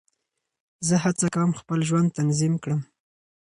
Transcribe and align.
زه 0.87 0.95
هڅه 1.03 1.25
کوم 1.35 1.51
خپل 1.59 1.79
ژوند 1.89 2.09
تنظیم 2.17 2.53
کړم. 2.63 2.81